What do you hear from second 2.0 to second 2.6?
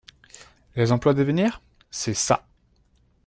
ça.